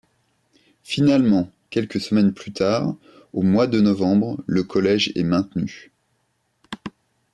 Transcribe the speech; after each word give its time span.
Finalement, 0.81 1.51
quelques 1.69 2.01
semaines 2.01 2.33
plus 2.33 2.51
tard, 2.51 2.95
au 3.33 3.43
mois 3.43 3.67
de 3.67 3.79
novembre, 3.79 4.41
le 4.47 4.63
collège 4.63 5.11
est 5.13 5.21
maintenu. 5.21 5.91